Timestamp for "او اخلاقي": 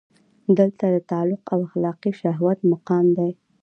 1.51-2.11